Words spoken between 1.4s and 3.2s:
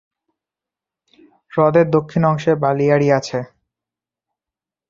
হ্রদের দক্ষিণ অংশে বালিয়াড়ি